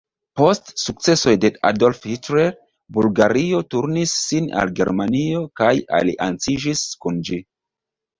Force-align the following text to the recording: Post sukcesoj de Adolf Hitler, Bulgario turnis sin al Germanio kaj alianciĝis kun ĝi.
Post 0.39 0.69
sukcesoj 0.83 1.33
de 1.41 1.49
Adolf 1.69 1.99
Hitler, 2.11 2.47
Bulgario 2.97 3.59
turnis 3.73 4.15
sin 4.21 4.47
al 4.63 4.73
Germanio 4.79 5.43
kaj 5.61 5.69
alianciĝis 5.99 6.83
kun 7.05 7.21
ĝi. 7.31 7.39